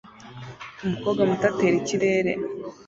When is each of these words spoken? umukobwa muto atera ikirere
umukobwa 0.85 1.21
muto 1.29 1.45
atera 1.51 1.75
ikirere 1.81 2.31